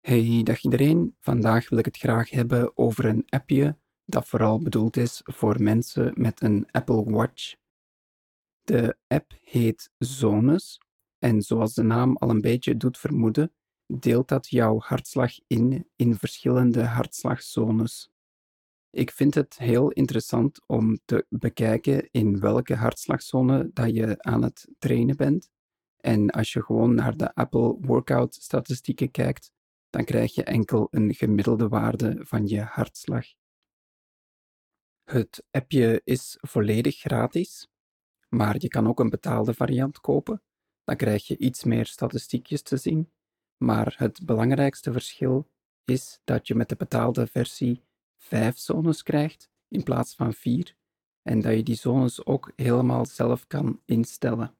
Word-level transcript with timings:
Hey, 0.00 0.40
dag 0.42 0.62
iedereen. 0.62 1.16
Vandaag 1.18 1.68
wil 1.68 1.78
ik 1.78 1.84
het 1.84 1.96
graag 1.96 2.30
hebben 2.30 2.76
over 2.76 3.04
een 3.04 3.24
appje 3.28 3.76
dat 4.04 4.28
vooral 4.28 4.58
bedoeld 4.58 4.96
is 4.96 5.20
voor 5.24 5.62
mensen 5.62 6.12
met 6.16 6.40
een 6.40 6.70
Apple 6.70 7.04
Watch. 7.04 7.54
De 8.62 8.96
app 9.06 9.32
heet 9.42 9.90
Zones 9.98 10.80
en 11.18 11.42
zoals 11.42 11.74
de 11.74 11.82
naam 11.82 12.16
al 12.16 12.30
een 12.30 12.40
beetje 12.40 12.76
doet 12.76 12.98
vermoeden, 12.98 13.52
deelt 13.86 14.28
dat 14.28 14.48
jouw 14.48 14.78
hartslag 14.78 15.32
in 15.46 15.88
in 15.96 16.14
verschillende 16.16 16.84
hartslagzones. 16.84 18.10
Ik 18.90 19.10
vind 19.10 19.34
het 19.34 19.58
heel 19.58 19.90
interessant 19.90 20.60
om 20.66 20.98
te 21.04 21.26
bekijken 21.28 22.08
in 22.10 22.40
welke 22.40 22.74
hartslagzone 22.74 23.70
dat 23.72 23.94
je 23.94 24.22
aan 24.22 24.42
het 24.42 24.68
trainen 24.78 25.16
bent. 25.16 25.50
En 25.96 26.30
als 26.30 26.52
je 26.52 26.62
gewoon 26.62 26.94
naar 26.94 27.16
de 27.16 27.34
Apple 27.34 27.76
Workout 27.80 28.34
statistieken 28.34 29.10
kijkt, 29.10 29.52
dan 29.90 30.04
krijg 30.04 30.34
je 30.34 30.44
enkel 30.44 30.88
een 30.90 31.14
gemiddelde 31.14 31.68
waarde 31.68 32.18
van 32.20 32.46
je 32.46 32.60
hartslag. 32.60 33.26
Het 35.04 35.44
appje 35.50 36.00
is 36.04 36.36
volledig 36.40 36.98
gratis, 36.98 37.68
maar 38.28 38.56
je 38.58 38.68
kan 38.68 38.88
ook 38.88 39.00
een 39.00 39.10
betaalde 39.10 39.54
variant 39.54 40.00
kopen. 40.00 40.42
Dan 40.84 40.96
krijg 40.96 41.26
je 41.26 41.36
iets 41.36 41.64
meer 41.64 41.86
statistiekjes 41.86 42.62
te 42.62 42.76
zien. 42.76 43.12
Maar 43.56 43.94
het 43.96 44.24
belangrijkste 44.24 44.92
verschil 44.92 45.50
is 45.84 46.20
dat 46.24 46.46
je 46.46 46.54
met 46.54 46.68
de 46.68 46.76
betaalde 46.76 47.26
versie 47.26 47.84
vijf 48.16 48.58
zones 48.58 49.02
krijgt 49.02 49.50
in 49.68 49.82
plaats 49.82 50.14
van 50.14 50.34
vier 50.34 50.74
en 51.22 51.40
dat 51.40 51.54
je 51.54 51.62
die 51.62 51.74
zones 51.74 52.26
ook 52.26 52.52
helemaal 52.56 53.06
zelf 53.06 53.46
kan 53.46 53.82
instellen. 53.84 54.59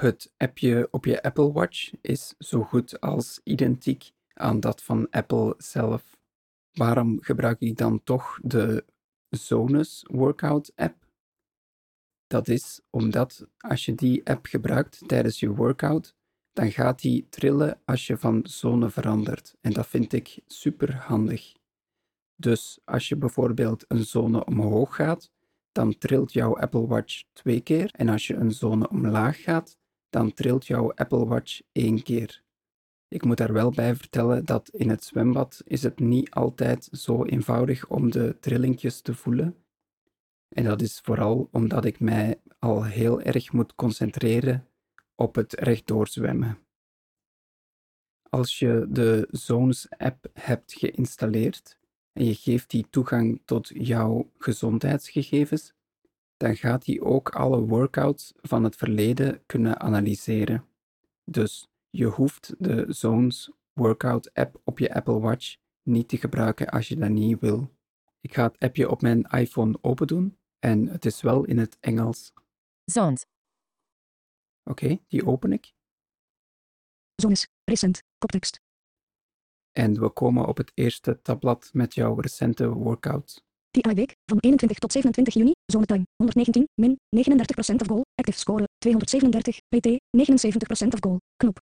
Het 0.00 0.32
appje 0.36 0.88
op 0.90 1.04
je 1.04 1.22
Apple 1.22 1.52
Watch 1.52 1.92
is 2.00 2.34
zo 2.38 2.62
goed 2.62 3.00
als 3.00 3.40
identiek 3.44 4.12
aan 4.32 4.60
dat 4.60 4.82
van 4.82 5.10
Apple 5.10 5.54
zelf. 5.58 6.16
Waarom 6.72 7.18
gebruik 7.22 7.60
ik 7.60 7.76
dan 7.76 8.02
toch 8.02 8.38
de 8.42 8.84
Zones 9.28 10.04
Workout 10.10 10.72
app? 10.74 11.06
Dat 12.26 12.48
is 12.48 12.80
omdat 12.90 13.46
als 13.58 13.84
je 13.84 13.94
die 13.94 14.26
app 14.26 14.46
gebruikt 14.46 15.08
tijdens 15.08 15.40
je 15.40 15.54
workout, 15.54 16.16
dan 16.52 16.70
gaat 16.70 17.00
die 17.00 17.26
trillen 17.28 17.80
als 17.84 18.06
je 18.06 18.16
van 18.16 18.46
zone 18.46 18.90
verandert. 18.90 19.56
En 19.60 19.72
dat 19.72 19.86
vind 19.86 20.12
ik 20.12 20.38
super 20.46 20.94
handig. 20.94 21.52
Dus 22.34 22.78
als 22.84 23.08
je 23.08 23.16
bijvoorbeeld 23.16 23.84
een 23.88 24.04
zone 24.04 24.44
omhoog 24.44 24.94
gaat, 24.94 25.30
dan 25.72 25.98
trilt 25.98 26.32
jouw 26.32 26.58
Apple 26.58 26.86
Watch 26.86 27.22
twee 27.32 27.60
keer. 27.60 27.90
En 27.92 28.08
als 28.08 28.26
je 28.26 28.34
een 28.34 28.52
zone 28.52 28.88
omlaag 28.88 29.42
gaat, 29.42 29.78
dan 30.10 30.32
trilt 30.32 30.66
jouw 30.66 30.92
Apple 30.92 31.26
Watch 31.26 31.60
één 31.72 32.02
keer. 32.02 32.44
Ik 33.08 33.24
moet 33.24 33.36
daar 33.36 33.52
wel 33.52 33.70
bij 33.70 33.96
vertellen 33.96 34.44
dat 34.44 34.68
in 34.68 34.90
het 34.90 35.04
zwembad 35.04 35.62
is 35.64 35.82
het 35.82 35.98
niet 35.98 36.30
altijd 36.30 36.88
zo 36.92 37.24
eenvoudig 37.24 37.88
om 37.88 38.10
de 38.10 38.36
trillingjes 38.40 39.00
te 39.00 39.14
voelen. 39.14 39.56
En 40.48 40.64
dat 40.64 40.82
is 40.82 41.00
vooral 41.00 41.48
omdat 41.52 41.84
ik 41.84 42.00
mij 42.00 42.40
al 42.58 42.84
heel 42.84 43.20
erg 43.20 43.52
moet 43.52 43.74
concentreren 43.74 44.68
op 45.14 45.34
het 45.34 45.52
rechtdoor 45.52 46.08
zwemmen. 46.08 46.58
Als 48.30 48.58
je 48.58 48.86
de 48.88 49.28
Zones 49.30 49.88
app 49.90 50.30
hebt 50.32 50.72
geïnstalleerd 50.72 51.78
en 52.12 52.24
je 52.24 52.34
geeft 52.34 52.70
die 52.70 52.86
toegang 52.90 53.42
tot 53.44 53.70
jouw 53.74 54.30
gezondheidsgegevens, 54.38 55.75
dan 56.36 56.56
gaat 56.56 56.86
hij 56.86 57.00
ook 57.00 57.30
alle 57.30 57.60
workouts 57.60 58.32
van 58.36 58.64
het 58.64 58.76
verleden 58.76 59.46
kunnen 59.46 59.80
analyseren. 59.80 60.66
Dus 61.24 61.68
je 61.90 62.06
hoeft 62.06 62.54
de 62.58 62.84
Zones 62.88 63.50
Workout 63.72 64.34
app 64.34 64.60
op 64.64 64.78
je 64.78 64.94
Apple 64.94 65.18
Watch 65.18 65.56
niet 65.82 66.08
te 66.08 66.16
gebruiken 66.16 66.68
als 66.68 66.88
je 66.88 66.96
dat 66.96 67.10
niet 67.10 67.40
wil. 67.40 67.74
Ik 68.20 68.34
ga 68.34 68.42
het 68.42 68.58
appje 68.58 68.90
op 68.90 69.02
mijn 69.02 69.22
iPhone 69.22 69.78
open 69.80 70.06
doen 70.06 70.38
en 70.58 70.86
het 70.86 71.04
is 71.04 71.20
wel 71.20 71.44
in 71.44 71.58
het 71.58 71.76
Engels. 71.80 72.32
Zones. 72.84 73.26
Oké, 74.62 74.98
die 75.08 75.26
open 75.26 75.52
ik. 75.52 75.72
Zones. 77.14 77.48
Recent. 77.64 78.02
Koptekst. 78.18 78.60
En 79.72 80.00
we 80.00 80.10
komen 80.10 80.46
op 80.46 80.56
het 80.56 80.72
eerste 80.74 81.22
tabblad 81.22 81.70
met 81.72 81.94
jouw 81.94 82.14
recente 82.20 82.68
workouts. 82.68 83.45
TI 83.80 83.94
week 83.94 84.16
van 84.24 84.38
21 84.38 84.78
tot 84.78 84.92
27 84.92 85.34
juni. 85.34 85.52
Zone 85.66 85.86
time 85.86 86.06
119 86.16 86.68
min 86.74 86.98
39% 87.16 87.74
of 87.74 87.86
goal. 87.86 88.02
Active 88.14 88.38
score 88.38 88.64
237 88.78 89.60
PT 89.68 89.86
79% 89.86 90.88
of 90.88 91.00
goal. 91.00 91.20
Knop. 91.36 91.60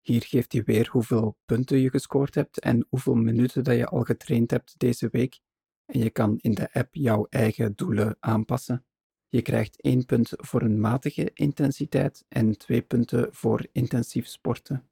Hier 0.00 0.22
geeft 0.22 0.52
hij 0.52 0.62
weer 0.64 0.88
hoeveel 0.90 1.36
punten 1.44 1.78
je 1.78 1.90
gescoord 1.90 2.34
hebt 2.34 2.60
en 2.60 2.86
hoeveel 2.88 3.14
minuten 3.14 3.64
dat 3.64 3.76
je 3.76 3.86
al 3.86 4.02
getraind 4.02 4.50
hebt 4.50 4.74
deze 4.78 5.08
week. 5.10 5.40
En 5.84 5.98
je 5.98 6.10
kan 6.10 6.38
in 6.38 6.54
de 6.54 6.72
app 6.72 6.94
jouw 6.94 7.26
eigen 7.28 7.72
doelen 7.76 8.16
aanpassen. 8.20 8.84
Je 9.28 9.42
krijgt 9.42 9.80
1 9.80 10.04
punt 10.04 10.32
voor 10.36 10.62
een 10.62 10.80
matige 10.80 11.30
intensiteit 11.34 12.24
en 12.28 12.56
2 12.58 12.82
punten 12.82 13.28
voor 13.34 13.66
intensief 13.72 14.26
sporten. 14.26 14.90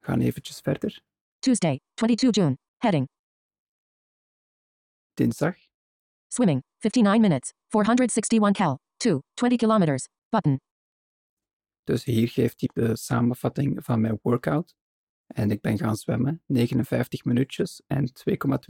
Gaan 0.00 0.20
eventjes 0.20 0.60
verder. 0.60 1.02
Tuesday, 1.38 1.80
22 1.94 2.42
June. 2.42 2.58
Heading. 2.76 3.08
Dinsdag, 5.14 5.54
Swimming. 6.28 6.62
59 6.78 7.20
minutes. 7.20 7.52
461 7.68 8.52
cal. 8.54 8.78
2. 8.96 9.20
20 9.34 9.58
kilometers. 9.58 10.08
Button. 10.28 10.60
dus 11.84 12.04
hier 12.04 12.28
geeft 12.28 12.60
hij 12.60 12.70
de 12.72 12.96
samenvatting 12.96 13.84
van 13.84 14.00
mijn 14.00 14.18
workout. 14.22 14.74
En 15.26 15.50
ik 15.50 15.60
ben 15.60 15.78
gaan 15.78 15.96
zwemmen, 15.96 16.42
59 16.46 17.24
minuutjes 17.24 17.82
en 17.86 18.10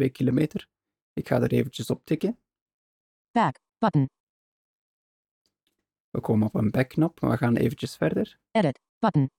2,2 0.05 0.11
kilometer. 0.13 0.69
Ik 1.13 1.29
ga 1.29 1.41
er 1.41 1.53
eventjes 1.53 1.91
op 1.91 2.05
tikken. 2.05 2.39
Back. 3.31 3.59
Button. 3.79 4.09
We 6.11 6.21
komen 6.21 6.47
op 6.47 6.55
een 6.55 6.71
backknop, 6.71 7.21
maar 7.21 7.31
we 7.31 7.37
gaan 7.37 7.57
eventjes 7.57 7.97
verder. 7.97 8.39
Edit. 8.51 8.81
Button. 8.99 9.31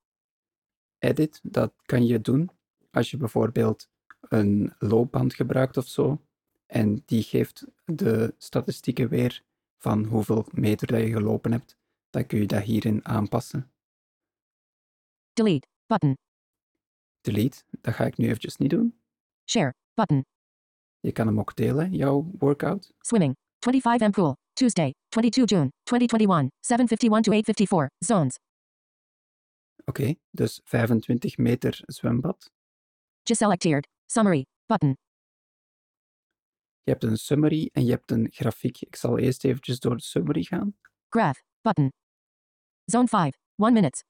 edit, 0.98 1.40
dat 1.42 1.74
kan 1.82 2.06
je 2.06 2.20
doen 2.20 2.50
als 2.90 3.10
je 3.10 3.16
bijvoorbeeld 3.16 3.88
een 4.20 4.74
loopband 4.78 5.34
gebruikt 5.34 5.76
of 5.76 5.86
zo. 5.86 6.26
En 6.66 7.02
die 7.06 7.22
geeft 7.22 7.64
de 7.84 8.34
statistieken 8.38 9.08
weer 9.08 9.42
van 9.78 10.04
hoeveel 10.04 10.46
meter 10.50 10.86
dat 10.86 11.00
je 11.00 11.12
gelopen 11.12 11.52
hebt. 11.52 11.76
Dan 12.10 12.26
kun 12.26 12.38
je 12.38 12.46
dat 12.46 12.62
hierin 12.62 13.04
aanpassen. 13.04 13.72
Delete. 15.32 15.66
Button. 15.86 16.16
Delete, 17.20 17.62
dat 17.80 17.94
ga 17.94 18.04
ik 18.04 18.16
nu 18.16 18.26
eventjes 18.26 18.56
niet 18.56 18.70
doen. 18.70 19.00
Share. 19.50 19.74
Button. 19.94 20.24
Je 21.00 21.12
kan 21.12 21.26
hem 21.26 21.38
ook 21.38 21.56
delen, 21.56 21.92
jouw 21.92 22.30
workout. 22.38 22.92
Swimming. 23.00 23.34
25 23.58 24.08
M 24.08 24.10
pool. 24.10 24.36
Tuesday, 24.52 24.94
22 25.08 25.50
June, 25.50 25.70
2021. 25.82 26.50
751 26.60 27.22
to 27.22 27.32
854. 27.32 27.88
Zones. 27.98 28.38
Oké, 29.84 30.14
dus 30.30 30.60
25 30.64 31.36
meter 31.36 31.80
zwembad. 31.86 32.50
Geselecteerd. 33.22 33.88
Summary. 34.06 34.46
Button. 34.66 34.96
Je 36.84 36.90
hebt 36.90 37.02
een 37.04 37.16
summary 37.16 37.68
en 37.72 37.84
je 37.84 37.90
hebt 37.90 38.10
een 38.10 38.26
grafiek. 38.30 38.80
Ik 38.80 38.96
zal 38.96 39.18
eerst 39.18 39.44
eventjes 39.44 39.80
door 39.80 39.96
de 39.96 40.02
summary 40.02 40.42
gaan. 40.42 40.76
Graph. 41.08 41.40
Button. 41.60 41.92
Zone 42.84 43.06
5. 43.06 43.36
1 43.56 43.72
minute. 43.72 44.04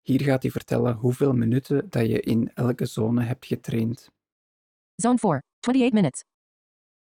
Hier 0.00 0.22
gaat 0.22 0.42
hij 0.42 0.50
vertellen 0.50 0.94
hoeveel 0.94 1.32
minuten 1.32 1.90
dat 1.90 2.06
je 2.06 2.20
in 2.20 2.52
elke 2.54 2.86
zone 2.86 3.22
hebt 3.22 3.46
getraind. 3.46 4.08
Zone 4.94 5.18
4. 5.18 5.42
28 5.60 5.92
minutes. 5.92 6.22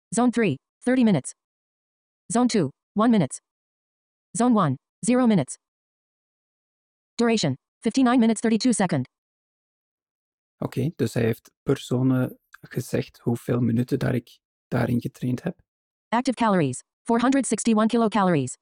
Zone 0.07 0.29
3. 0.29 0.57
30 0.83 1.03
minutes. 1.03 1.33
Zone 2.25 2.47
2. 2.47 2.69
1 2.93 3.09
minute. 3.09 3.41
Zone 4.31 4.61
1. 4.61 4.77
0 4.99 5.27
minutes. 5.27 5.57
Duration. 7.15 7.55
59 7.79 8.19
minutes 8.19 8.41
32 8.41 8.73
second. 8.73 9.07
Oké, 10.57 10.91
dus 10.95 11.13
hij 11.13 11.23
heeft 11.23 11.51
per 11.63 11.77
zone 11.77 12.39
gezegd 12.73 13.19
hoeveel 13.19 13.59
minuten 13.59 13.99
dat 13.99 14.13
ik 14.13 14.39
daarin 14.67 15.01
getraind 15.01 15.43
heb. 15.43 15.61
Active 16.09 16.37
calories. 16.37 16.83
461 17.03 17.85
kilocalories. 17.85 18.57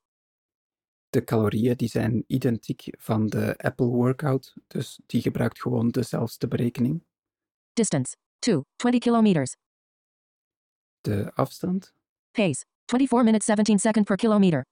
De 1.09 1.23
calorieën 1.23 1.75
die 1.75 1.87
zijn 1.89 2.23
identiek 2.27 2.83
van 2.97 3.27
de 3.27 3.57
Apple 3.57 3.85
Workout, 3.85 4.53
dus 4.67 4.99
die 5.05 5.21
gebruikt 5.21 5.61
gewoon 5.61 5.89
dezelfde 5.89 6.47
berekening. 6.47 7.05
Distance. 7.73 8.15
2. 8.39 8.61
20 8.75 8.99
kilometers. 9.01 9.55
De 11.01 11.33
afstand, 11.33 11.93
Pace. 12.31 12.65
24 12.85 13.23
minutes 13.23 13.45
17 13.45 13.79
second 13.79 14.05
per 14.05 14.15
kilometer. 14.15 14.65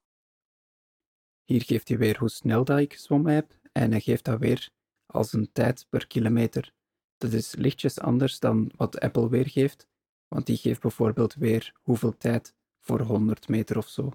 hier 1.44 1.62
geeft 1.62 1.88
hij 1.88 1.98
weer 1.98 2.18
hoe 2.18 2.28
snel 2.28 2.64
dat 2.64 2.78
ik 2.78 2.92
gezwommen 2.92 3.34
heb 3.34 3.58
en 3.72 3.90
hij 3.90 4.00
geeft 4.00 4.24
dat 4.24 4.38
weer 4.38 4.70
als 5.06 5.32
een 5.32 5.52
tijd 5.52 5.86
per 5.88 6.06
kilometer. 6.06 6.72
Dat 7.22 7.32
is 7.32 7.54
lichtjes 7.54 8.00
anders 8.00 8.38
dan 8.38 8.70
wat 8.76 9.00
Apple 9.00 9.28
weer 9.28 9.48
geeft, 9.48 9.86
want 10.28 10.46
die 10.46 10.56
geeft 10.56 10.80
bijvoorbeeld 10.80 11.34
weer 11.34 11.72
hoeveel 11.82 12.16
tijd 12.16 12.54
voor 12.80 13.00
100 13.00 13.48
meter 13.48 13.76
of 13.76 13.88
zo. 13.88 14.12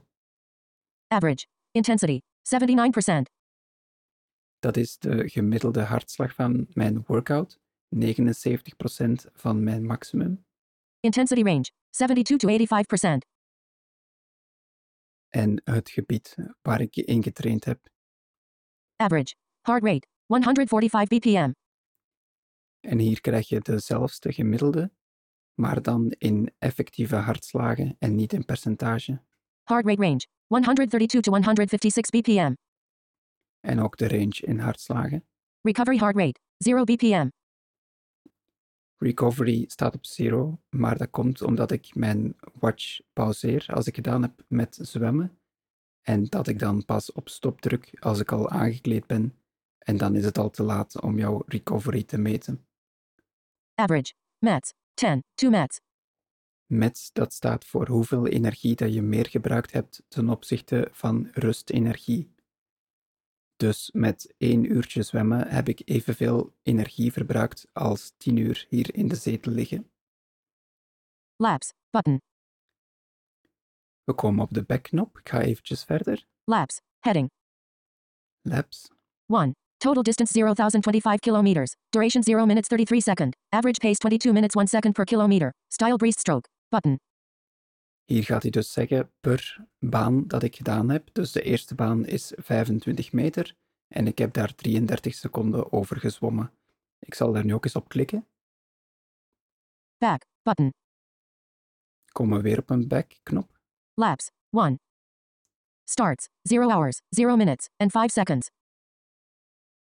Average. 1.07 1.45
Intensity. 1.71 2.19
79%. 2.19 3.21
Dat 4.59 4.77
is 4.77 4.97
de 4.97 5.29
gemiddelde 5.29 5.81
hartslag 5.81 6.33
van 6.33 6.67
mijn 6.73 7.03
workout, 7.05 7.59
79% 7.95 7.99
van 9.33 9.63
mijn 9.63 9.85
maximum. 9.85 10.45
Intensity 10.99 11.41
range 11.41 11.71
72 11.89 12.37
to 12.37 12.47
85%. 12.47 13.17
En 15.29 15.61
het 15.63 15.89
gebied 15.89 16.35
waar 16.61 16.81
ik 16.81 16.95
in 16.95 17.23
getraind 17.23 17.65
heb. 17.65 17.89
Average. 18.95 19.35
Heart 19.61 19.83
rate 19.83 20.07
145 20.25 21.07
BPM. 21.07 21.51
En 22.79 22.99
hier 22.99 23.21
krijg 23.21 23.49
je 23.49 23.59
dezelfde 23.59 24.33
gemiddelde, 24.33 24.91
maar 25.53 25.81
dan 25.81 26.11
in 26.17 26.51
effectieve 26.57 27.15
hartslagen 27.15 27.95
en 27.99 28.15
niet 28.15 28.33
in 28.33 28.45
percentage. 28.45 29.21
Heart 29.63 29.85
rate 29.85 30.01
range 30.01 30.27
132 30.47 31.21
to 31.21 31.31
156 31.31 32.09
BPM. 32.09 32.53
En 33.59 33.79
ook 33.79 33.97
de 33.97 34.07
range 34.07 34.41
in 34.41 34.59
hartslagen. 34.59 35.27
Recovery 35.61 35.97
heart 35.97 36.15
rate 36.15 36.39
0 36.57 36.83
BPM. 36.83 37.29
Recovery 38.97 39.65
staat 39.67 39.95
op 39.95 40.05
zero, 40.05 40.59
maar 40.69 40.97
dat 40.97 41.09
komt 41.09 41.41
omdat 41.41 41.71
ik 41.71 41.95
mijn 41.95 42.35
watch 42.53 42.99
pauzeer 43.13 43.65
als 43.67 43.87
ik 43.87 43.95
gedaan 43.95 44.21
heb 44.21 44.43
met 44.47 44.79
zwemmen. 44.81 45.39
En 46.01 46.25
dat 46.25 46.47
ik 46.47 46.59
dan 46.59 46.85
pas 46.85 47.11
op 47.11 47.29
stop 47.29 47.61
druk 47.61 47.97
als 47.99 48.19
ik 48.19 48.31
al 48.31 48.49
aangekleed 48.49 49.07
ben. 49.07 49.37
En 49.77 49.97
dan 49.97 50.15
is 50.15 50.25
het 50.25 50.37
al 50.37 50.49
te 50.49 50.63
laat 50.63 51.01
om 51.01 51.17
jouw 51.17 51.43
recovery 51.47 52.03
te 52.03 52.17
meten. 52.17 52.66
Average. 53.79 54.13
METs 54.39 54.73
10 54.93 55.23
2 55.35 55.49
METs. 55.49 55.79
METs, 56.65 57.09
dat 57.13 57.33
staat 57.33 57.65
voor 57.65 57.87
hoeveel 57.87 58.27
energie 58.27 58.75
dat 58.75 58.93
je 58.93 59.01
meer 59.01 59.27
gebruikt 59.27 59.71
hebt 59.71 60.03
ten 60.07 60.29
opzichte 60.29 60.89
van 60.91 61.29
rustenergie. 61.31 62.35
Dus 63.55 63.91
met 63.91 64.33
één 64.37 64.71
uurtje 64.71 65.03
zwemmen 65.03 65.47
heb 65.47 65.67
ik 65.67 65.81
evenveel 65.85 66.53
energie 66.61 67.11
verbruikt 67.11 67.67
als 67.73 68.13
tien 68.17 68.37
uur 68.37 68.65
hier 68.69 68.95
in 68.95 69.07
de 69.07 69.15
zetel 69.15 69.51
liggen. 69.51 69.91
Laps. 71.35 71.73
Button. 71.89 72.21
We 74.03 74.13
komen 74.13 74.43
op 74.43 74.53
de 74.53 74.63
backknop. 74.63 75.17
Ik 75.17 75.29
ga 75.29 75.41
eventjes 75.41 75.83
verder. 75.83 76.25
Laps. 76.43 76.81
Heading. 76.99 77.29
Laps. 78.41 78.87
1. 79.27 79.55
Total 79.77 80.03
distance 80.03 80.33
0,025 80.33 81.19
kilometers. 81.19 81.75
Duration 81.89 82.23
0 82.23 82.45
minutes 82.45 82.67
33 82.67 83.01
second. 83.01 83.35
Average 83.49 83.79
pace 83.79 83.97
22 83.97 84.33
minutes 84.33 84.55
1 84.55 84.67
second 84.67 84.93
per 84.93 85.05
kilometer. 85.05 85.53
Style 85.67 85.95
breaststroke. 85.95 86.49
Button. 86.69 86.99
Hier 88.05 88.23
gaat 88.23 88.41
hij 88.41 88.51
dus 88.51 88.71
zeggen 88.71 89.11
per 89.19 89.65
baan 89.79 90.27
dat 90.27 90.43
ik 90.43 90.55
gedaan 90.55 90.89
heb. 90.89 91.09
Dus 91.11 91.31
de 91.31 91.41
eerste 91.41 91.75
baan 91.75 92.05
is 92.05 92.33
25 92.35 93.11
meter 93.11 93.55
en 93.87 94.07
ik 94.07 94.17
heb 94.17 94.33
daar 94.33 94.55
33 94.55 95.15
seconden 95.15 95.71
over 95.71 95.97
gezwommen. 95.97 96.51
Ik 96.99 97.13
zal 97.13 97.31
daar 97.31 97.45
nu 97.45 97.53
ook 97.53 97.63
eens 97.63 97.75
op 97.75 97.89
klikken. 97.89 98.27
Back. 99.97 100.21
Button. 100.41 100.73
Komen 102.11 102.37
we 102.37 102.43
weer 102.43 102.59
op 102.59 102.69
een 102.69 102.87
back-knop. 102.87 103.59
Laps. 103.93 104.27
1. 104.51 104.79
Starts. 105.83 106.27
0 106.41 106.71
hours, 106.71 107.01
0 107.09 107.35
minutes, 107.35 107.69
and 107.77 107.91
5 107.91 108.11
seconds. 108.11 108.49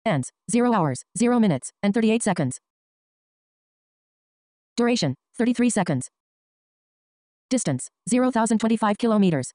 Ends. 0.04 0.32
0 0.50 0.72
hours, 0.72 1.04
0 1.16 1.38
minutes, 1.38 1.70
and 1.82 1.94
38 1.94 2.22
seconds. 2.22 2.58
Duration. 4.76 5.14
33 5.38 5.70
seconds. 5.70 6.08
Distance. 7.48 7.88
0,025 8.08 8.98
kilometers. 8.98 9.52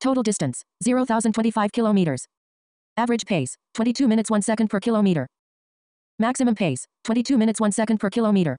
Total 0.00 0.22
distance. 0.22 0.62
0,025 0.84 1.72
kilometers. 1.72 2.26
Average 2.96 3.26
pace. 3.26 3.56
22 3.74 4.06
minutes 4.06 4.30
1 4.30 4.42
second 4.42 4.68
per 4.68 4.78
kilometer. 4.78 5.26
Maximum 6.18 6.54
pace. 6.54 6.86
22 7.04 7.36
minutes 7.36 7.60
1 7.60 7.72
second 7.72 7.98
per 7.98 8.10
kilometer. 8.10 8.56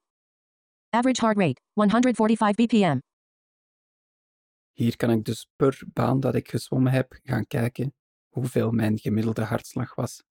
Average 0.93 1.21
heart 1.21 1.37
rate. 1.37 1.57
145 1.75 2.55
BPM. 2.55 2.99
Hier 4.73 4.95
kan 4.95 5.11
ik 5.11 5.23
dus 5.23 5.47
per 5.55 5.81
baan 5.93 6.19
dat 6.19 6.35
ik 6.35 6.49
gezwommen 6.49 6.91
heb 6.91 7.19
gaan 7.23 7.47
kijken 7.47 7.93
hoeveel 8.29 8.71
mijn 8.71 8.99
gemiddelde 8.99 9.43
hartslag 9.43 9.95
was. 9.95 10.21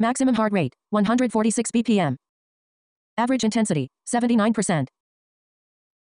Maximum 0.00 0.34
heart 0.34 0.54
rate, 0.54 0.72
146 0.88 1.70
BPM. 1.72 2.16
Average 3.18 3.44
intensity, 3.44 3.88
79%. 4.08 4.88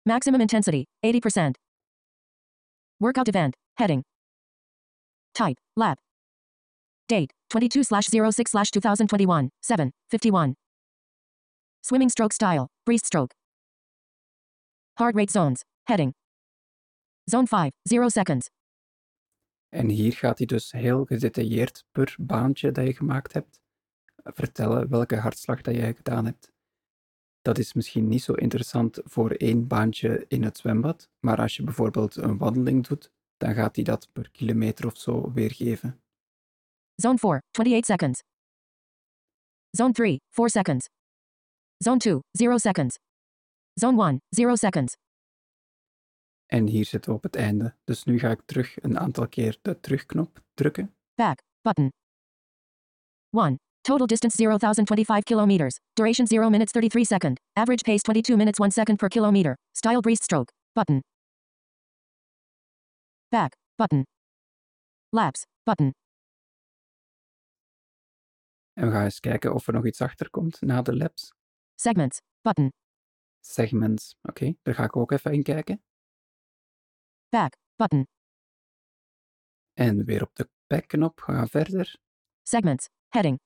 Maximum 0.04 0.40
intensity, 0.40 0.86
80%. 1.04 1.54
Workout 2.98 3.28
event, 3.28 3.54
heading. 3.76 4.02
Type, 5.32 5.58
lab. 5.76 5.96
Date, 7.08 7.30
22 7.50 7.84
06 7.84 8.50
2021, 8.72 9.50
7, 9.62 9.92
51. 10.10 10.54
Swimming 11.82 12.08
stroke 12.08 12.32
style, 12.32 12.66
breaststroke. 12.84 13.30
Heart 14.96 15.14
rate 15.14 15.30
zones, 15.30 15.62
heading. 15.86 16.12
Zone 17.30 17.46
5, 17.46 17.70
0 17.88 18.10
seconds. 18.10 18.50
En 19.68 19.88
hier 19.88 20.12
gaat 20.12 20.38
hij 20.38 20.46
dus 20.46 20.72
heel 20.72 21.04
gedetailleerd 21.04 21.84
per 21.92 22.16
baantje 22.20 22.72
dat 22.72 22.86
je 22.86 22.94
gemaakt 22.94 23.32
hebt 23.32 23.62
vertellen 24.24 24.88
welke 24.88 25.16
hartslag 25.16 25.60
dat 25.60 25.74
jij 25.74 25.94
gedaan 25.94 26.24
hebt. 26.24 26.52
Dat 27.42 27.58
is 27.58 27.72
misschien 27.72 28.08
niet 28.08 28.22
zo 28.22 28.32
interessant 28.32 29.00
voor 29.04 29.30
één 29.30 29.66
baantje 29.66 30.24
in 30.28 30.42
het 30.42 30.58
zwembad, 30.58 31.10
maar 31.20 31.38
als 31.40 31.56
je 31.56 31.62
bijvoorbeeld 31.62 32.16
een 32.16 32.38
wandeling 32.38 32.86
doet, 32.86 33.10
dan 33.36 33.54
gaat 33.54 33.74
hij 33.74 33.84
dat 33.84 34.08
per 34.12 34.30
kilometer 34.30 34.86
of 34.86 34.98
zo 34.98 35.32
weergeven. 35.32 36.02
Zone 36.94 37.18
4, 37.18 37.40
28 37.50 37.84
seconds. 37.84 38.20
Zone 39.70 39.92
3, 39.92 40.20
4 40.30 40.48
seconds. 40.48 40.86
Zone 41.76 41.98
2, 41.98 42.18
0 42.30 42.58
seconds. 42.58 42.96
Zone 43.72 44.02
1, 44.02 44.20
0 44.28 44.56
seconds. 44.56 44.94
En 46.46 46.66
hier 46.66 46.84
zitten 46.84 47.10
we 47.10 47.16
op 47.16 47.22
het 47.22 47.36
einde. 47.36 47.76
Dus 47.84 48.04
nu 48.04 48.18
ga 48.18 48.30
ik 48.30 48.42
terug 48.44 48.82
een 48.82 48.98
aantal 48.98 49.28
keer 49.28 49.58
de 49.62 49.80
terugknop 49.80 50.42
drukken. 50.54 50.94
Back, 51.14 51.38
button. 51.60 51.90
1. 53.30 53.58
Total 53.84 54.06
distance 54.06 54.36
0,025 54.36 55.24
kilometers. 55.24 55.78
Duration 55.94 56.26
0 56.26 56.50
minutes 56.50 56.72
33 56.72 57.04
second. 57.04 57.38
Average 57.54 57.84
pace 57.84 58.02
22 58.02 58.36
minutes 58.36 58.58
1 58.58 58.70
second 58.70 58.98
per 58.98 59.08
kilometer. 59.08 59.56
Style 59.72 60.00
breaststroke. 60.00 60.50
Button. 60.74 61.00
Back. 63.28 63.56
Button. 63.76 64.04
Laps. 65.10 65.44
Button. 65.64 65.92
En 68.72 68.86
we 68.86 68.92
gaan 68.92 69.04
eens 69.04 69.20
kijken 69.20 69.54
of 69.54 69.66
er 69.66 69.72
nog 69.72 69.86
iets 69.86 70.00
achter 70.00 70.30
komt 70.30 70.60
na 70.60 70.82
de 70.82 70.96
laps. 70.96 71.32
Segments. 71.74 72.18
Button. 72.40 72.72
Segments. 73.40 74.14
Oké, 74.22 74.54
daar 74.62 74.74
ga 74.74 74.84
ik 74.84 74.96
ook 74.96 75.10
even 75.10 75.32
in 75.32 75.42
kijken. 75.42 75.82
Back. 77.28 77.56
Button. 77.76 78.06
En 79.72 80.04
weer 80.04 80.22
op 80.22 80.34
de 80.34 80.48
back-knop 80.66 81.20
gaan 81.20 81.42
we 81.42 81.48
verder. 81.48 81.96
Segments. 82.42 82.88
Heading. 83.08 83.38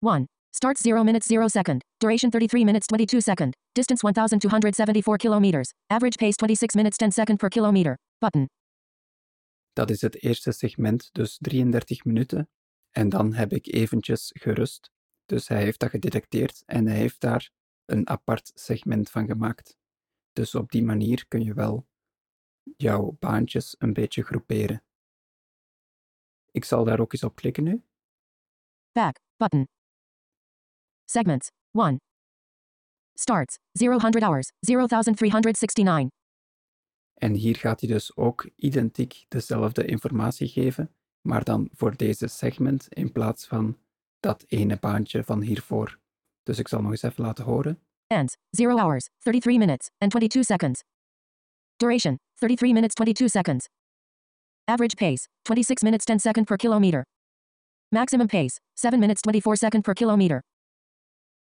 1. 0.00 0.28
Start 0.50 0.84
0 0.84 1.04
minutes 1.04 1.28
0 1.28 1.48
second. 1.48 1.84
Duration 1.98 2.30
33 2.30 2.64
minutes 2.64 2.86
22 2.86 3.22
second. 3.22 3.56
Distance 3.72 4.02
1274 4.02 5.16
kilometers. 5.16 5.72
Average 5.86 6.18
pace 6.18 6.36
26 6.36 6.74
minutes 6.74 6.96
10 6.96 7.12
second 7.12 7.38
per 7.38 7.48
kilometer. 7.48 7.98
Button. 8.18 8.48
Dat 9.72 9.90
is 9.90 10.00
het 10.00 10.22
eerste 10.22 10.52
segment, 10.52 11.08
dus 11.12 11.38
33 11.38 12.04
minuten. 12.04 12.48
En 12.90 13.08
dan 13.08 13.34
heb 13.34 13.52
ik 13.52 13.66
eventjes 13.74 14.30
gerust. 14.34 14.90
Dus 15.26 15.48
hij 15.48 15.62
heeft 15.62 15.80
dat 15.80 15.90
gedetecteerd 15.90 16.62
en 16.66 16.86
hij 16.86 16.96
heeft 16.96 17.20
daar 17.20 17.50
een 17.84 18.08
apart 18.08 18.50
segment 18.54 19.10
van 19.10 19.26
gemaakt. 19.26 19.76
Dus 20.32 20.54
op 20.54 20.70
die 20.70 20.82
manier 20.82 21.28
kun 21.28 21.44
je 21.44 21.54
wel 21.54 21.86
jouw 22.76 23.16
baantjes 23.18 23.74
een 23.78 23.92
beetje 23.92 24.22
groeperen. 24.22 24.82
Ik 26.50 26.64
zal 26.64 26.84
daar 26.84 27.00
ook 27.00 27.12
eens 27.12 27.22
op 27.22 27.34
klikken 27.34 27.64
nu. 27.64 27.82
Back. 28.92 29.20
Button. 29.36 29.68
Segments. 31.10 31.48
1. 31.72 32.00
Starts. 33.14 33.58
0 33.72 34.00
100 34.00 34.24
hours. 34.24 34.50
0369. 34.60 36.08
En 37.14 37.34
hier 37.34 37.56
gaat 37.56 37.80
hij 37.80 37.88
dus 37.88 38.16
ook 38.16 38.50
identiek 38.56 39.24
dezelfde 39.28 39.84
informatie 39.84 40.48
geven, 40.48 40.94
maar 41.20 41.44
dan 41.44 41.68
voor 41.72 41.96
deze 41.96 42.26
segment 42.26 42.88
in 42.88 43.12
plaats 43.12 43.46
van 43.46 43.78
dat 44.20 44.44
ene 44.48 44.76
baantje 44.80 45.24
van 45.24 45.40
hiervoor. 45.40 45.98
Dus 46.42 46.58
ik 46.58 46.68
zal 46.68 46.80
nog 46.82 46.90
eens 46.90 47.02
even 47.02 47.24
laten 47.24 47.44
horen. 47.44 47.82
Ends. 48.06 48.36
0 48.50 48.78
hours. 48.78 49.08
33 49.18 49.58
minutes. 49.58 49.90
And 49.98 50.10
22 50.10 50.44
seconds. 50.44 50.82
Duration. 51.76 52.18
33 52.34 52.72
minutes 52.72 52.94
22 52.94 53.30
seconds. 53.30 53.66
Average 54.64 54.96
pace. 54.96 55.28
26 55.42 55.82
minutes 55.82 56.04
10 56.04 56.18
second 56.20 56.46
per 56.46 56.56
kilometer. 56.56 57.02
Maximum 57.88 58.26
pace. 58.26 58.60
7 58.74 58.98
minutes 58.98 59.20
24 59.20 59.56
second 59.56 59.82
per 59.82 59.94
kilometer. 59.94 60.42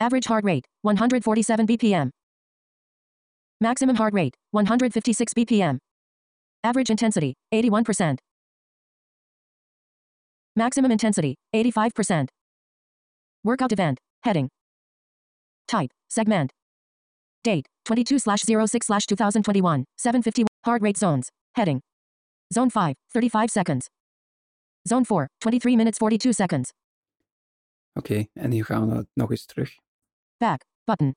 Average 0.03 0.25
heart 0.25 0.45
rate, 0.45 0.67
147 0.81 1.65
BPM. 1.65 2.11
Maximum 3.61 3.95
heart 3.95 4.13
rate, 4.13 4.35
156 4.51 5.33
BPM. 5.33 5.79
Average 6.65 6.91
intensity, 6.91 7.35
81%. 7.55 8.19
Maximum 10.57 10.91
intensity, 10.91 11.37
85%. 11.55 12.31
Workout 13.45 13.71
event, 13.71 14.01
heading. 14.25 14.49
Type, 15.69 15.93
segment. 16.09 16.51
Date, 17.45 17.69
22 17.85 18.19
06 18.19 19.07
2021, 19.07 19.85
751. 19.97 20.49
Heart 20.65 20.83
rate 20.83 20.99
zones, 20.99 21.29
heading. 21.55 21.81
Zone 22.53 22.71
5, 22.71 22.97
35 23.13 23.51
seconds. 23.51 23.87
Zone 24.89 25.05
4, 25.05 25.29
23 25.39 25.77
minutes 25.77 25.99
42 25.99 26.33
seconds. 26.35 26.73
Oké, 27.93 28.27
en 28.33 28.51
nu 28.51 28.65
gaan 28.65 28.89
we 28.89 29.07
nog 29.15 29.31
eens 29.31 29.47
terug. 29.47 29.71
Back, 30.43 30.65
button. 30.85 31.15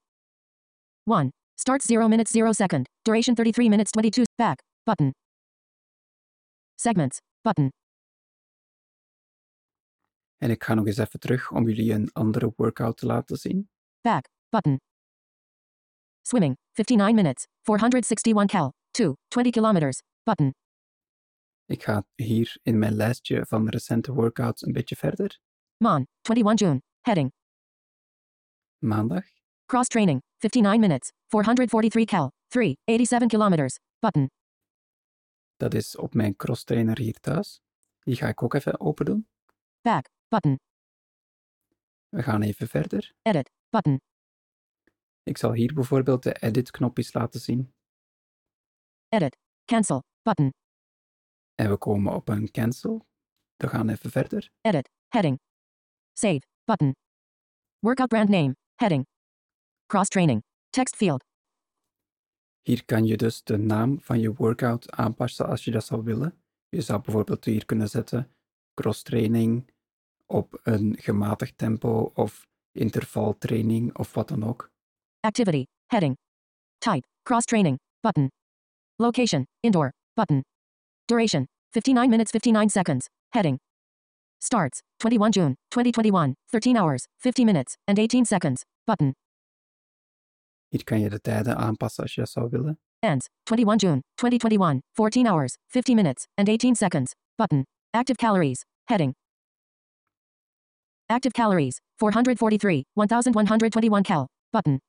1. 1.05 1.32
Start 1.55 1.82
0 1.82 2.08
minutes 2.10 2.32
0 2.34 2.53
second. 2.53 2.88
Duration 3.01 3.36
33 3.36 3.70
minutes 3.70 3.91
22. 3.91 4.25
Back, 4.38 4.60
button. 4.84 5.12
Segments, 6.75 7.20
button. 7.41 7.70
En 10.38 10.50
ik 10.50 10.63
ga 10.63 10.74
nog 10.74 10.86
eens 10.86 10.98
even 10.98 11.20
terug 11.20 11.51
om 11.51 11.67
jullie 11.67 11.94
een 11.94 12.10
andere 12.13 12.53
workout 12.55 12.98
te 12.98 13.05
laten 13.05 13.38
zien. 13.38 13.70
Back, 14.01 14.29
button. 14.50 14.79
Swimming, 16.22 16.58
59 16.74 17.15
minutes, 17.15 17.46
461 17.62 18.46
cal. 18.46 18.74
2, 18.91 19.13
20 19.27 19.51
kilometers, 19.51 20.01
button. 20.24 20.53
Ik 21.65 21.84
ga 21.84 22.05
hier 22.15 22.58
in 22.63 22.79
mijn 22.79 22.94
lijstje 22.94 23.46
van 23.46 23.70
recente 23.70 24.13
workouts 24.13 24.62
een 24.65 24.74
beetje 24.74 24.96
verder. 24.96 25.39
Mon, 25.77 26.08
21 26.22 26.60
June, 26.60 26.82
heading. 27.01 27.32
Maandag. 28.79 29.24
Cross 29.65 29.88
training, 29.88 30.22
59 30.39 30.79
minutes, 30.79 31.12
443 31.27 32.05
cal. 32.05 32.32
3, 32.48 32.75
87 32.86 33.27
kilometers, 33.27 33.79
button. 34.00 34.29
Dat 35.58 35.74
is 35.74 35.96
op 35.98 36.13
mijn 36.13 36.36
cross 36.36 36.63
trainer 36.63 36.98
hier 37.00 37.20
thuis. 37.20 37.62
Die 38.00 38.15
ga 38.15 38.27
ik 38.27 38.44
ook 38.44 38.53
even 38.53 38.79
open 38.79 39.05
doen. 39.05 39.27
Back, 39.82 40.10
button. 40.27 40.60
We 42.10 42.24
gaan 42.24 42.41
even 42.41 42.67
verder. 42.67 43.13
Edit, 43.22 43.51
button. 43.70 44.01
Ik 45.24 45.38
zal 45.38 45.53
hier 45.53 45.74
bijvoorbeeld 45.74 46.24
de 46.24 46.34
edit 46.34 46.72
knopjes 46.72 47.13
laten 47.13 47.39
zien. 47.39 47.74
Edit, 49.10 49.38
cancel, 49.65 50.03
button. 50.22 50.53
En 51.55 51.70
we 51.70 51.77
komen 51.77 52.13
op 52.13 52.29
een 52.29 52.51
cancel. 52.51 53.05
We 53.55 53.67
gaan 53.67 53.89
even 53.89 54.12
verder. 54.12 54.50
Edit, 54.62 54.89
heading. 55.08 55.39
Save, 56.13 56.41
button. 56.63 56.91
Workout 57.79 58.10
brand 58.10 58.29
name, 58.29 58.55
heading. 58.75 59.05
Cross 59.88 60.08
training, 60.10 60.44
text 60.70 60.96
field. 60.96 61.24
Hier 62.62 62.86
kan 62.86 63.05
je 63.05 63.17
dus 63.17 63.44
de 63.44 63.58
naam 63.58 64.00
van 64.01 64.20
je 64.20 64.34
workout 64.34 64.91
aanpassen 64.91 65.48
als 65.48 65.63
je 65.63 65.72
dat 65.72 65.86
zou 65.86 66.03
willen. 66.03 66.41
Je 66.70 66.82
zou 66.82 67.01
bijvoorbeeld 67.01 67.46
hier 67.46 67.65
kunnen 67.65 67.89
zetten 67.89 68.32
cross 68.74 69.03
training 69.03 69.72
op 70.25 70.60
een 70.63 70.96
gematigd 71.00 71.58
tempo 71.58 72.12
of 72.13 72.48
intervaltraining 72.72 73.98
of 73.98 74.13
wat 74.13 74.27
dan 74.27 74.44
ook. 74.44 74.72
Activity, 75.20 75.65
heading. 75.86 76.17
Type, 76.77 77.08
cross 77.24 77.46
training, 77.46 77.79
button. 78.00 78.32
Location, 78.96 79.48
indoor, 79.60 79.94
button. 80.13 80.44
Duration, 81.05 81.48
59 81.70 82.10
minutes 82.10 82.32
59 82.32 82.72
seconds, 82.72 83.10
heading. 83.29 83.60
Starts, 84.46 84.84
21 84.98 85.32
June, 85.32 85.56
2021, 85.70 86.36
13 86.52 86.78
hours, 86.78 87.08
50 87.18 87.46
minutes, 87.46 87.78
and 87.88 87.98
18 87.98 88.25
seconds, 88.25 88.64
button. 88.84 89.16
Hier 90.68 90.84
kan 90.84 91.00
je 91.00 91.10
de 91.10 91.22
tijden 91.22 91.58
aanpassen 91.58 92.04
als 92.04 92.14
je 92.14 92.22
dat 92.22 92.30
zou 92.30 92.50
willen. 92.50 92.80
Ends, 93.00 93.30
21 93.44 93.82
June, 93.82 94.04
2021, 94.14 94.82
14 94.92 95.28
hours, 95.28 95.58
50 95.68 95.96
minutes, 95.96 96.28
and 96.34 96.50
18 96.50 96.75
seconds, 96.75 97.16
button. 97.36 97.66
Active 97.90 98.18
calories, 98.18 98.66
heading. 98.84 99.16
Active 101.06 101.34
calories, 101.34 101.80
443, 101.96 102.84
1121 102.94 104.02
cal, 104.02 104.28
button. 104.50 104.82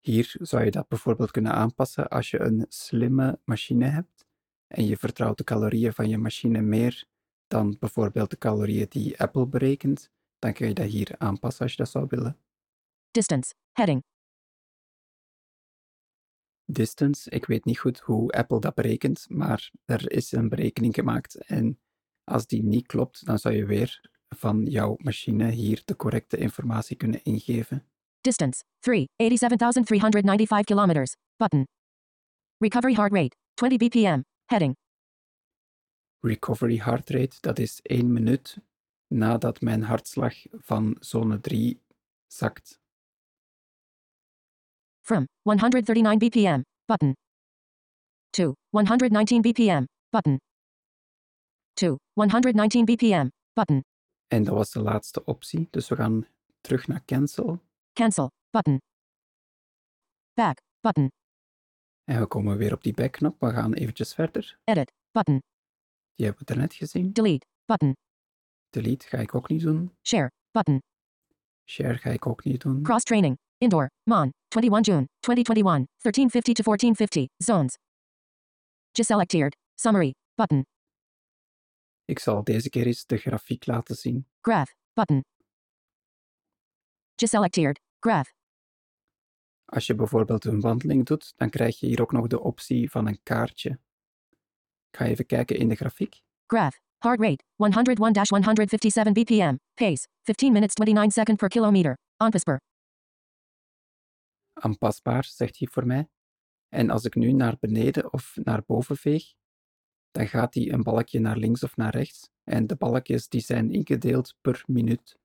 Hier 0.00 0.34
zou 0.40 0.64
je 0.64 0.70
dat 0.70 0.88
bijvoorbeeld 0.88 1.30
kunnen 1.30 1.52
aanpassen 1.52 2.08
als 2.08 2.30
je 2.30 2.40
een 2.40 2.66
slimme 2.68 3.40
machine 3.44 3.86
hebt 3.86 4.26
en 4.66 4.86
je 4.86 4.96
vertrouwt 4.96 5.38
de 5.38 5.44
calorieën 5.44 5.92
van 5.92 6.08
je 6.08 6.18
machine 6.18 6.60
meer 6.60 7.10
dan 7.52 7.76
bijvoorbeeld 7.78 8.30
de 8.30 8.38
calorieën 8.38 8.86
die 8.88 9.20
Apple 9.20 9.46
berekent, 9.46 10.10
dan 10.38 10.52
kun 10.52 10.68
je 10.68 10.74
dat 10.74 10.86
hier 10.86 11.14
aanpassen 11.18 11.62
als 11.62 11.70
je 11.70 11.76
dat 11.76 11.90
zou 11.90 12.06
willen. 12.08 12.38
Distance, 13.10 13.54
heading. 13.72 14.02
Distance, 16.64 17.30
ik 17.30 17.46
weet 17.46 17.64
niet 17.64 17.78
goed 17.78 17.98
hoe 18.00 18.32
Apple 18.32 18.60
dat 18.60 18.74
berekent, 18.74 19.26
maar 19.28 19.70
er 19.84 20.10
is 20.10 20.32
een 20.32 20.48
berekening 20.48 20.94
gemaakt 20.94 21.34
en 21.36 21.80
als 22.24 22.46
die 22.46 22.62
niet 22.62 22.86
klopt, 22.86 23.26
dan 23.26 23.38
zou 23.38 23.54
je 23.54 23.66
weer 23.66 24.10
van 24.28 24.64
jouw 24.64 24.94
machine 24.98 25.50
hier 25.50 25.82
de 25.84 25.96
correcte 25.96 26.36
informatie 26.36 26.96
kunnen 26.96 27.22
ingeven. 27.22 27.86
Distance, 28.20 28.64
3, 28.78 29.08
87,395 29.16 30.64
kilometers, 30.64 31.16
button. 31.36 31.66
Recovery 32.58 32.94
heart 32.94 33.12
rate, 33.12 33.36
20 33.54 33.78
BPM, 33.78 34.22
heading. 34.44 34.76
Recovery 36.24 36.76
heart 36.76 37.10
rate, 37.10 37.36
dat 37.40 37.58
is 37.58 37.80
1 37.82 38.12
minuut 38.12 38.56
nadat 39.06 39.60
mijn 39.60 39.82
hartslag 39.82 40.34
van 40.50 40.96
zone 41.00 41.40
3 41.40 41.82
zakt. 42.26 42.80
From 45.00 45.26
139 45.42 46.18
BPM, 46.18 46.62
button. 46.84 47.16
To 48.30 48.54
119 48.68 49.40
BPM, 49.40 49.84
button. 50.08 50.36
To 51.72 51.96
119 52.12 52.84
BPM, 52.84 53.28
button. 53.52 53.84
En 54.26 54.44
dat 54.44 54.54
was 54.54 54.70
de 54.70 54.82
laatste 54.82 55.24
optie, 55.24 55.68
dus 55.70 55.88
we 55.88 55.96
gaan 55.96 56.26
terug 56.60 56.86
naar 56.86 57.04
cancel. 57.04 57.60
Cancel, 57.92 58.30
button. 58.50 58.80
Back, 60.34 60.58
button. 60.80 61.10
En 62.04 62.20
we 62.20 62.26
komen 62.26 62.56
weer 62.56 62.72
op 62.72 62.82
die 62.82 62.94
backknop. 62.94 63.40
We 63.40 63.50
gaan 63.50 63.72
eventjes 63.72 64.14
verder. 64.14 64.58
Edit, 64.64 64.92
button. 65.10 65.40
Die 66.14 66.26
hebben 66.26 66.46
we 66.46 66.54
net 66.54 66.74
gezien. 66.74 67.12
Delete, 67.12 67.46
button. 67.64 67.96
Delete 68.70 69.06
ga 69.06 69.18
ik 69.18 69.34
ook 69.34 69.48
niet 69.48 69.62
doen. 69.62 69.96
Share, 70.02 70.30
button. 70.50 70.80
Share 71.64 71.98
ga 71.98 72.10
ik 72.10 72.26
ook 72.26 72.44
niet 72.44 72.60
doen. 72.60 72.82
Cross 72.82 73.04
training, 73.04 73.38
indoor, 73.58 73.90
Mon, 74.02 74.32
21 74.48 74.86
June, 74.86 75.06
2021, 75.20 75.86
1350 76.02 76.54
to 76.54 76.62
1450, 76.62 77.26
zones. 77.36 77.76
Geselecteerd, 78.92 79.56
summary, 79.74 80.14
button. 80.34 80.64
Ik 82.04 82.18
zal 82.18 82.44
deze 82.44 82.68
keer 82.68 82.86
eens 82.86 83.06
de 83.06 83.16
grafiek 83.16 83.66
laten 83.66 83.96
zien. 83.96 84.26
Graph, 84.40 84.72
button. 84.92 85.24
Geselecteerd, 87.16 87.80
graph. 87.98 88.30
Als 89.64 89.86
je 89.86 89.94
bijvoorbeeld 89.94 90.44
een 90.44 90.60
wandeling 90.60 91.06
doet, 91.06 91.32
dan 91.36 91.50
krijg 91.50 91.80
je 91.80 91.86
hier 91.86 92.00
ook 92.00 92.12
nog 92.12 92.26
de 92.26 92.40
optie 92.40 92.90
van 92.90 93.06
een 93.06 93.22
kaartje. 93.22 93.78
Ik 94.92 94.98
ga 94.98 95.04
even 95.04 95.26
kijken 95.26 95.56
in 95.56 95.68
de 95.68 95.74
grafiek. 95.74 96.22
Graph. 96.46 96.78
Heart 96.98 97.20
rate, 97.20 97.44
101-157 99.08 99.12
BPM. 99.12 99.56
Pace, 99.74 100.06
15 100.22 100.52
minutes 100.52 100.74
29 100.74 101.12
seconds 101.12 101.40
per 101.40 101.48
kilometer. 101.48 101.98
Aanpasbaar. 102.16 102.60
Aanpasbaar, 104.52 105.24
zegt 105.24 105.58
hij 105.58 105.68
voor 105.70 105.86
mij. 105.86 106.08
En 106.68 106.90
als 106.90 107.04
ik 107.04 107.14
nu 107.14 107.32
naar 107.32 107.56
beneden 107.60 108.12
of 108.12 108.36
naar 108.42 108.62
boven 108.66 108.96
veeg, 108.96 109.32
dan 110.10 110.28
gaat 110.28 110.54
hij 110.54 110.72
een 110.72 110.82
balkje 110.82 111.20
naar 111.20 111.36
links 111.36 111.62
of 111.62 111.76
naar 111.76 111.94
rechts. 111.94 112.28
En 112.44 112.66
de 112.66 112.76
balkjes 112.76 113.28
die 113.28 113.40
zijn 113.40 113.70
ingedeeld 113.70 114.34
per 114.40 114.62
minuut. 114.66 115.16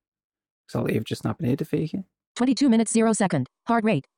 Ik 0.64 0.70
zal 0.70 0.88
eventjes 0.88 1.20
naar 1.20 1.36
beneden 1.36 1.66
vegen. 1.66 2.08
22 2.32 2.68
minutes 2.68 2.92
0 2.92 3.14
second. 3.14 3.48
Heart 3.62 3.84
rate, 3.84 4.08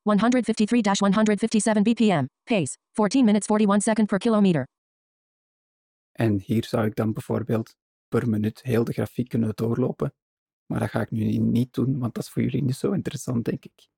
153-157 1.78 1.82
BPM. 1.82 2.24
Pace, 2.44 2.76
14 2.92 3.24
minutes 3.24 3.48
41 3.48 3.82
seconds 3.82 4.10
per 4.10 4.18
kilometer. 4.18 4.66
En 6.20 6.40
hier 6.40 6.64
zou 6.64 6.86
ik 6.86 6.94
dan 6.94 7.12
bijvoorbeeld 7.12 7.76
per 8.08 8.28
minuut 8.28 8.62
heel 8.62 8.84
de 8.84 8.92
grafiek 8.92 9.28
kunnen 9.28 9.52
doorlopen. 9.54 10.14
Maar 10.66 10.80
dat 10.80 10.90
ga 10.90 11.00
ik 11.00 11.10
nu 11.10 11.38
niet 11.38 11.74
doen, 11.74 11.98
want 11.98 12.14
dat 12.14 12.24
is 12.24 12.30
voor 12.30 12.42
jullie 12.42 12.62
niet 12.62 12.76
zo 12.76 12.92
interessant, 12.92 13.44
denk 13.44 13.64
ik. 13.64 13.88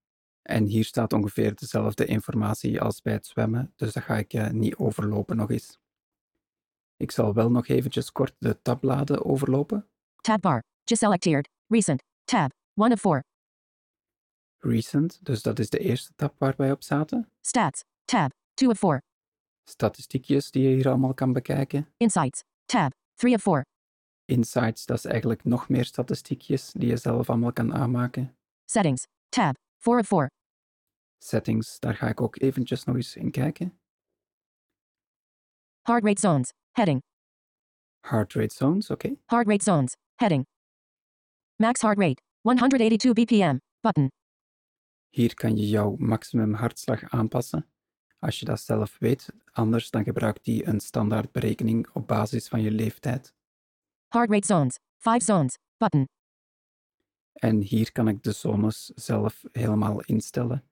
En 0.43 0.65
hier 0.65 0.85
staat 0.85 1.13
ongeveer 1.13 1.55
dezelfde 1.55 2.05
informatie 2.05 2.81
als 2.81 3.03
bij 3.03 3.13
het 3.13 3.27
zwemmen, 3.27 3.73
dus 3.77 3.93
dat 3.93 4.03
ga 4.03 4.17
ik 4.17 4.33
uh, 4.33 4.51
niet 4.51 4.77
overlopen 4.77 5.37
nog 5.37 5.51
eens. 5.51 5.79
Ik 6.97 7.11
zal 7.11 7.35
wel 7.35 7.51
nog 7.51 7.69
eventjes 7.69 8.13
kort 8.13 8.35
de 8.39 8.63
tabbladen 8.63 9.25
overlopen. 9.25 9.89
Tabbar, 10.17 10.63
geselecteerd, 10.85 11.49
recent, 11.67 12.03
tab, 12.25 12.51
1 12.75 12.93
of 12.93 13.01
4. 13.01 13.25
Recent, 14.59 15.25
dus 15.25 15.43
dat 15.43 15.59
is 15.59 15.71
de 15.71 15.79
eerste 15.79 16.13
tab 16.17 16.35
waar 16.39 16.55
wij 16.57 16.73
op 16.73 16.83
zaten. 16.83 17.29
Stats, 17.41 17.85
tab, 18.05 18.31
2 18.55 18.69
of 18.69 18.79
4. 18.79 19.03
Statistiekjes 19.65 20.51
die 20.51 20.63
je 20.69 20.75
hier 20.75 20.89
allemaal 20.89 21.15
kan 21.15 21.33
bekijken. 21.33 21.89
Insights, 21.97 22.43
tab, 22.65 22.93
3 23.15 23.35
of 23.35 23.43
4. 23.43 23.65
Insights, 24.25 24.87
dat 24.87 24.99
is 24.99 25.05
eigenlijk 25.05 25.45
nog 25.45 25.69
meer 25.69 25.85
statistiekjes 25.85 26.73
die 26.73 26.89
je 26.89 26.97
zelf 26.97 27.31
allemaal 27.31 27.53
kan 27.53 27.75
aanmaken. 27.75 28.37
Settings, 28.65 29.05
tab, 29.29 29.55
4 29.79 29.99
of 29.99 30.07
4. 30.07 30.27
Settings, 31.19 31.79
daar 31.79 31.95
ga 31.95 32.09
ik 32.09 32.21
ook 32.21 32.41
eventjes 32.41 32.85
nog 32.85 32.97
eens 32.97 33.17
in 33.17 33.31
kijken. 33.31 33.79
Heart 35.83 36.05
rate 36.05 36.21
zones, 36.21 36.49
heading. 36.71 37.01
Heart 38.01 38.33
rate 38.35 38.55
zones, 38.55 38.91
oké. 38.91 39.17
Heart 39.27 39.47
rate 39.47 39.63
zones. 39.63 39.93
Heading. 40.15 40.45
Max 41.57 41.81
heart 41.81 41.99
rate. 41.99 42.23
182 42.41 43.13
BPM. 43.13 43.59
Button. 43.81 44.09
Hier 45.09 45.35
kan 45.35 45.57
je 45.57 45.69
jouw 45.69 45.97
maximum 45.99 46.55
hartslag 46.55 47.03
aanpassen. 47.11 47.72
Als 48.23 48.39
je 48.41 48.45
dat 48.45 48.61
zelf 48.61 48.97
weet, 48.99 49.29
anders 49.53 49.91
dan 49.91 50.05
gebruikt 50.05 50.45
die 50.45 50.67
een 50.67 50.81
standaard 50.81 51.33
berekening 51.33 51.89
op 51.93 52.07
basis 52.07 52.49
van 52.49 52.61
je 52.61 52.71
leeftijd. 52.71 53.35
Heart 54.09 54.31
rate 54.31 54.47
zones. 54.47 54.79
5 54.97 55.23
zones. 55.23 55.59
Button. 55.77 56.09
En 57.33 57.61
hier 57.61 57.93
kan 57.93 58.09
ik 58.09 58.23
de 58.23 58.33
zones 58.33 58.87
zelf 58.95 59.45
helemaal 59.53 60.01
instellen. 60.01 60.65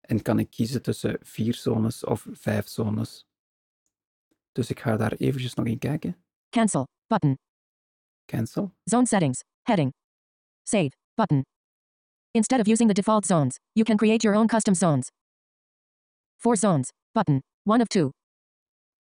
En 0.00 0.22
kan 0.22 0.38
ik 0.38 0.50
kiezen 0.50 0.82
tussen 0.82 1.18
vier 1.22 1.54
zones 1.54 2.04
of 2.04 2.26
vijf 2.30 2.68
zones. 2.68 3.26
Dus 4.52 4.70
ik 4.70 4.80
ga 4.80 4.96
daar 4.96 5.12
eventjes 5.12 5.54
nog 5.54 5.66
in 5.66 5.78
kijken. 5.78 6.16
Cancel. 6.50 6.86
Button. 7.06 7.38
Cancel. 8.24 8.74
Zone 8.82 9.06
settings. 9.06 9.40
Heading. 9.62 9.92
Save. 10.62 10.90
Button. 11.14 11.42
Instead 12.30 12.60
of 12.60 12.66
using 12.66 12.88
the 12.88 12.94
default 12.94 13.26
zones, 13.26 13.58
you 13.72 13.84
can 13.86 13.96
create 13.96 14.22
your 14.26 14.38
own 14.38 14.46
custom 14.46 14.74
zones. 14.74 15.08
4 16.44 16.56
zones. 16.56 16.92
Button. 17.12 17.42
1 17.62 17.80
of 17.80 17.86
2. 17.86 18.08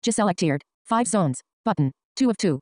Geselecteerd. 0.01 0.65
5 0.83 1.09
zones. 1.09 1.43
Button. 1.63 1.91
2 2.13 2.29
of 2.29 2.35
2. 2.35 2.57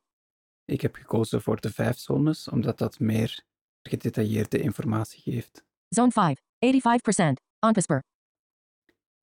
Ik 0.65 0.81
heb 0.81 0.95
gekozen 0.95 1.41
voor 1.41 1.61
de 1.61 1.71
vijf 1.71 1.97
zones, 1.97 2.47
omdat 2.47 2.77
dat 2.77 2.99
meer 2.99 3.43
gedetailleerde 3.81 4.59
informatie 4.59 5.21
geeft. 5.21 5.63
Zone 5.87 6.11
5. 6.11 6.37
85%. 6.59 7.33
OnPasper. 7.59 8.03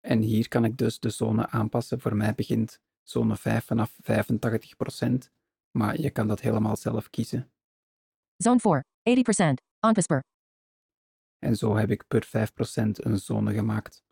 En 0.01 0.21
hier 0.23 0.49
kan 0.49 0.65
ik 0.65 0.77
dus 0.77 0.99
de 0.99 1.11
zone 1.11 1.49
aanpassen. 1.49 2.01
Voor 2.01 2.17
mij 2.17 2.35
begint 2.35 2.81
zone 3.03 3.37
5 3.37 3.65
vanaf 3.65 3.99
85%, 4.03 5.31
maar 5.71 6.01
je 6.01 6.11
kan 6.11 6.29
dat 6.29 6.41
helemaal 6.41 6.77
zelf 6.77 7.11
kiezen. 7.11 7.53
Zone 8.37 8.59
4. 8.59 8.85
80%. 9.03 9.55
OnPasper. 9.81 10.21
En 11.39 11.57
zo 11.57 11.77
heb 11.77 11.91
ik 11.91 12.07
per 12.09 12.27
5% 12.27 12.31
een 12.93 13.19
zone 13.19 13.55
gemaakt. 13.55 14.03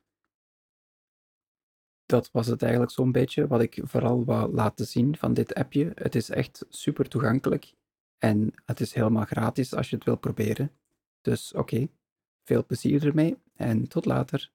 Dat 2.10 2.30
was 2.32 2.46
het 2.46 2.62
eigenlijk 2.62 2.92
zo'n 2.92 3.12
beetje 3.12 3.46
wat 3.46 3.60
ik 3.60 3.80
vooral 3.82 4.24
wou 4.24 4.54
laten 4.54 4.86
zien 4.86 5.16
van 5.16 5.34
dit 5.34 5.54
appje. 5.54 5.92
Het 5.94 6.14
is 6.14 6.30
echt 6.30 6.66
super 6.68 7.08
toegankelijk 7.08 7.74
en 8.18 8.52
het 8.64 8.80
is 8.80 8.94
helemaal 8.94 9.24
gratis 9.24 9.74
als 9.74 9.90
je 9.90 9.96
het 9.96 10.04
wil 10.04 10.16
proberen. 10.16 10.70
Dus 11.20 11.52
oké, 11.54 11.88
veel 12.44 12.64
plezier 12.66 13.06
ermee 13.06 13.36
en 13.54 13.88
tot 13.88 14.04
later. 14.04 14.50